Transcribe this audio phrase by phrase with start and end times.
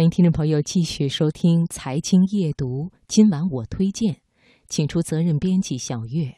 [0.00, 4.16] 欢迎听众朋友继续收听《财经夜读》，今晚我推荐，
[4.66, 6.36] 请出责任编辑小月。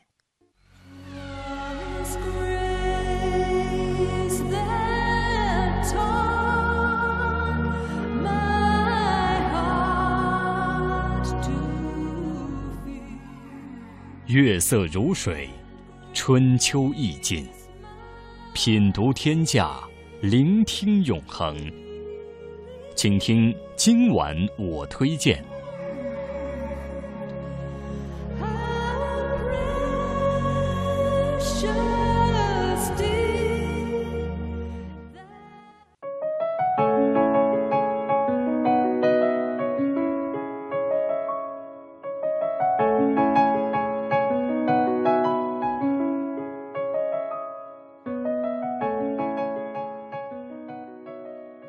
[14.26, 15.48] 月色如水，
[16.12, 17.46] 春秋意境，
[18.52, 19.80] 品读天下，
[20.20, 21.56] 聆听永恒。
[22.94, 25.51] 请听今晚我推荐。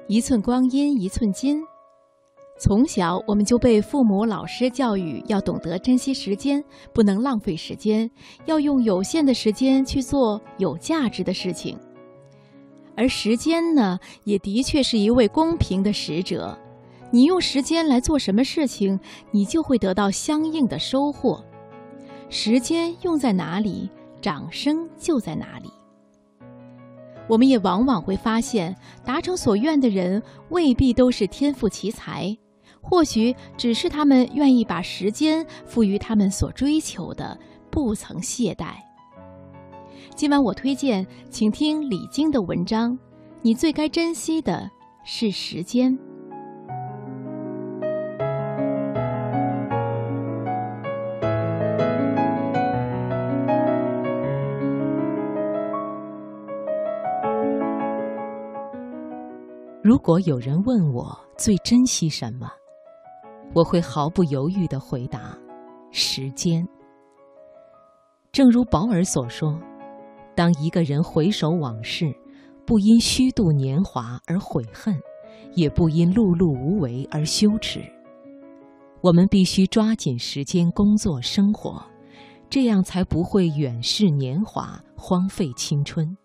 [0.08, 1.64] 一寸光阴一寸金，
[2.60, 6.62] 从小我们就被父母、老师教育要懂得珍惜时间，
[6.94, 8.12] 不能浪费时间，
[8.46, 11.80] 要用有限的时间去做有价值的事情。
[12.98, 16.56] 而时间呢，也的确是一位公平的使者，
[17.10, 19.00] 你用时间来做什么事情，
[19.32, 21.44] 你就会得到相应的收获。
[22.30, 23.90] 时间用在哪里，
[24.22, 25.72] 掌声就在哪里。
[27.28, 32.38] 我们也往往会发现，达成所愿的人未必都是天赋奇才，
[32.82, 37.38] 或许只是他们愿意把时间赋予他们所追求的，
[37.72, 38.74] 不曾懈怠。
[40.16, 42.98] 今晚我推荐，请听李菁的文章：
[43.42, 44.70] 你最该珍惜的
[45.04, 45.98] 是时间。
[59.84, 62.50] 如果有人问我最珍惜什么，
[63.54, 65.38] 我会毫不犹豫地回答：
[65.92, 66.66] 时间。
[68.32, 69.60] 正如保尔所说
[70.34, 72.16] ：“当一个人回首往事，
[72.66, 74.98] 不因虚度年华而悔恨，
[75.54, 77.82] 也不因碌碌无为而羞耻。
[79.02, 81.84] 我们必须抓紧时间工作生活，
[82.50, 86.18] 这样才不会远逝年华，荒废青春。”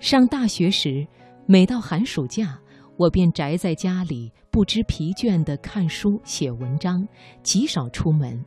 [0.00, 1.06] 上大学时。
[1.46, 2.58] 每到寒暑假，
[2.96, 7.06] 我便宅在家里，不知疲倦地看书写文章，
[7.42, 8.42] 极少出门，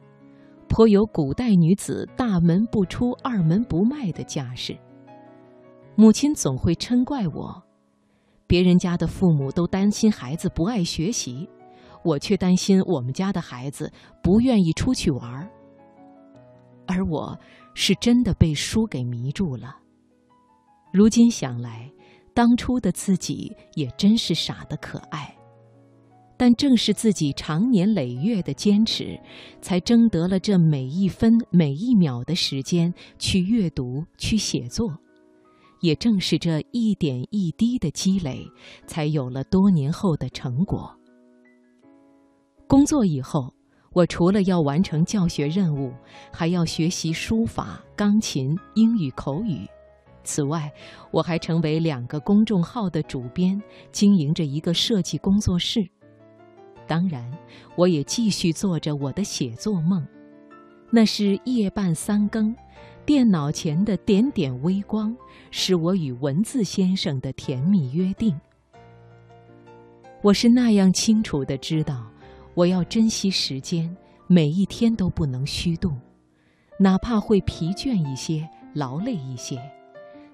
[0.68, 4.76] 颇有古代女子“大门不出，二门不迈”的架势。
[5.96, 7.62] 母亲总会嗔怪我，
[8.48, 11.48] 别人家的父母都担心孩子不爱学习，
[12.04, 13.92] 我却担心我们家的孩子
[14.24, 15.48] 不愿意出去玩儿。
[16.88, 17.38] 而我
[17.76, 19.78] 是真的被书给迷住了。
[20.92, 21.92] 如今想来。
[22.38, 25.36] 当初的自己也真是傻得可爱，
[26.38, 29.20] 但正是自己长年累月的坚持，
[29.60, 34.96] 才争得了这每一分每一秒的时间去阅读、去写作。
[35.82, 38.48] 也正是这一点一滴的积累，
[38.86, 40.96] 才有了多年后的成果。
[42.68, 43.52] 工作以后，
[43.94, 45.92] 我除了要完成教学任务，
[46.32, 49.68] 还要学习书法、钢琴、英语口语。
[50.28, 50.70] 此外，
[51.10, 53.60] 我还成为两个公众号的主编，
[53.94, 55.88] 经营着一个设计工作室。
[56.86, 57.32] 当然，
[57.76, 60.06] 我也继续做着我的写作梦，
[60.92, 62.54] 那是夜半三更，
[63.06, 65.16] 电脑前的点点微光，
[65.50, 68.38] 是我与文字先生的甜蜜约定。
[70.22, 72.06] 我是那样清楚的知道，
[72.54, 73.96] 我要珍惜时间，
[74.28, 75.94] 每一天都不能虚度，
[76.80, 79.62] 哪怕会疲倦一些，劳累一些。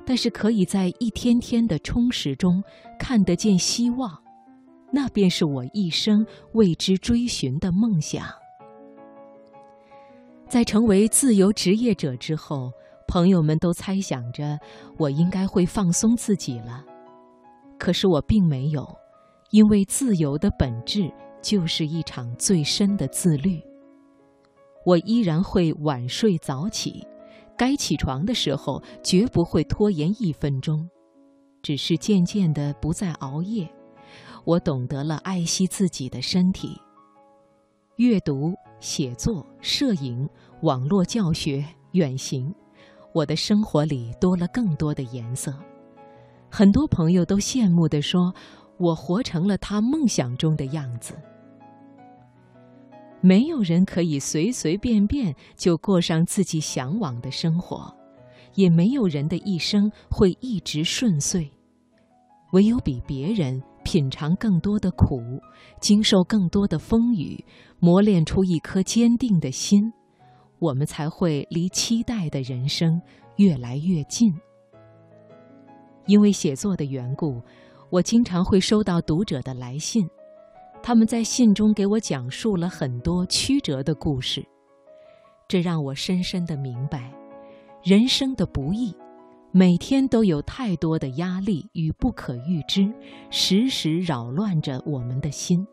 [0.06, 2.64] 但是可以在一天天的充实中
[3.00, 4.22] 看得见希望，
[4.92, 8.26] 那便是我一生为之追寻的梦想。
[10.48, 12.72] 在成为自由职业者之后，
[13.08, 14.60] 朋友们都猜想着
[14.98, 16.86] 我应该会放松自己了，
[17.80, 18.88] 可是我并没有，
[19.52, 21.12] 因为自由的本质
[21.42, 23.62] 就是一场最深的自律。
[24.86, 27.08] 我依然会晚睡早起。
[27.64, 30.86] 该起床的时候，绝不会拖延一分钟，
[31.62, 33.66] 只是渐渐的不再熬夜。
[34.44, 36.78] 我懂得了爱惜自己的身体。
[37.96, 40.28] 阅读、写作、摄影、
[40.64, 42.54] 网络教学、远行，
[43.14, 45.58] 我的生活里多了更多的颜色。
[46.52, 48.36] 很多朋友都羡慕地说
[48.78, 51.16] ：“我活成了他梦想中的样子。”
[53.26, 57.90] 没有人可以随随便便就过上自己向往的生活，
[58.56, 61.50] 也没有人的一生会一直顺遂。
[62.52, 65.22] 唯有比别人品尝更多的苦，
[65.80, 67.42] 经受更多的风雨，
[67.80, 69.90] 磨练出一颗坚定的心，
[70.60, 73.02] 我们才会离期待的人生
[73.38, 74.34] 越来越近。
[76.08, 77.42] 因为写作的缘故，
[77.90, 80.06] 我经常会收到读者的来信，
[80.86, 84.46] 他们在信中给我讲述了很多曲折的故事，
[85.48, 87.10] 这让我深深的明白，
[87.82, 88.94] 人生的不易，
[89.54, 92.94] 每天都有太多的压力与不可预知，
[93.30, 95.66] 时时扰乱着我们的心，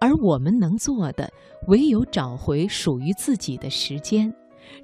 [0.00, 1.32] 而我们能做的，
[1.68, 4.34] 唯有找回属于自己的时间，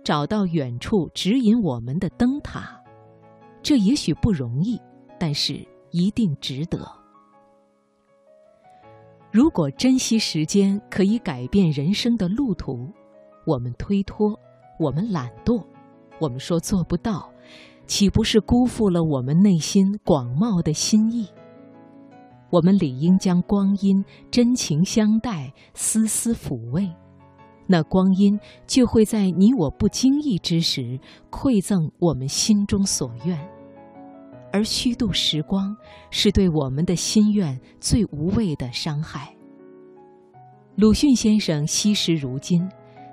[0.05, 2.81] 找到远处指引我们的灯塔。
[3.61, 4.81] 这也许不容易，
[5.19, 7.04] 但是一定值得。
[9.35, 12.89] 如果珍惜时间可以改变人生的路途，
[13.45, 14.39] 我们推脱，
[14.79, 15.61] 我们懒惰，
[16.21, 17.29] 我们说做不到，
[17.85, 21.27] 岂不是辜负了我们内心广袤的心意？
[22.49, 26.89] 我们理应将光阴真情相待，丝丝抚慰，
[27.67, 28.39] 那光阴
[28.69, 30.97] 就会在你我不经意之时
[31.33, 33.37] 馈赠我们心中所愿。
[34.55, 35.77] 而虚度时光，
[36.13, 39.35] 是对我们的心愿最无谓的伤害。
[40.77, 42.65] 鲁迅先生惜时如金，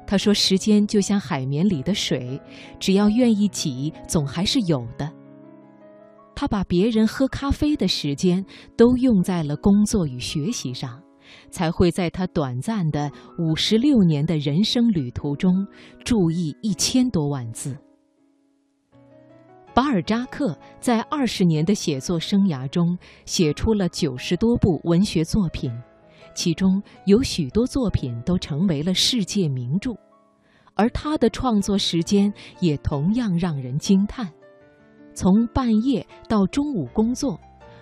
[0.06, 2.40] 他说：“时间就像海绵里的水，
[2.80, 5.12] 只要愿意挤，总还是有的。”
[6.38, 8.46] 他把别人喝咖啡的时间
[8.78, 11.02] 都用在了工作与学习上，
[11.50, 15.66] 才会在他短暂的五十六年的人生旅途中，
[16.06, 17.76] 注意一千多万字。
[19.74, 25.72] 巴尔扎克在二十年的写作生涯中，写出了九十多部文学作品，
[26.36, 29.94] 其中有许多作品都成为了世界名著，
[30.76, 34.30] 而他的创作时间也同样让人惊叹：
[35.14, 37.40] 从半夜到中午工作，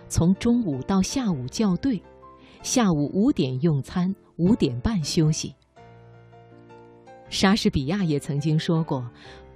[0.07, 1.99] 从中午到下午校对，
[2.61, 5.55] 下午五点用餐，五点半休息。
[7.29, 9.07] 莎士比亚也曾经说过。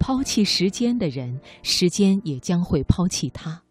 [0.05, 3.63] 抛弃时间的人，时间也将会抛弃他。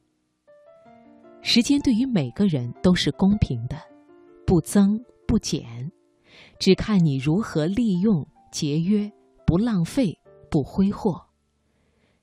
[1.42, 3.76] 时间对于每个人都是公平的，
[4.46, 5.92] 不增不减，
[6.58, 9.12] 只看你如何利用、节约，
[9.44, 10.18] 不浪费、
[10.50, 11.20] 不挥霍。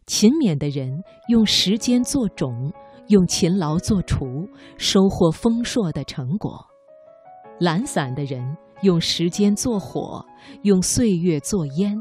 [0.07, 2.73] 勤勉的人用时间做种，
[3.09, 6.49] 用勤劳做锄，收获丰硕的成果；
[7.59, 10.25] 懒散的人用时间做火，
[10.63, 11.95] 用岁月做烟。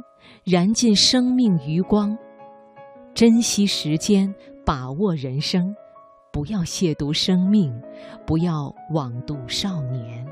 [0.51, 2.17] 燃尽生命余光，
[3.13, 4.35] 珍惜时间，
[4.65, 5.77] 把握人生，
[6.33, 7.71] 不要亵渎生命，
[8.25, 10.27] 不要枉度少年。